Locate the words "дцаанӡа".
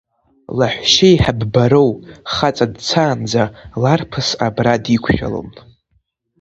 2.73-3.43